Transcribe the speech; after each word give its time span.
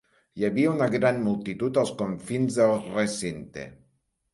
Hi 0.39 0.45
havia 0.47 0.71
una 0.75 0.87
gran 0.95 1.21
multitud 1.27 1.79
als 1.85 1.95
confins 2.03 2.61
del 2.65 2.77
recinte. 3.01 3.73